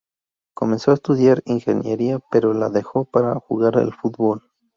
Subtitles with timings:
[0.55, 4.41] Comenzó a estudiar Ingeniería, pero la dejó para jugar al fútbol.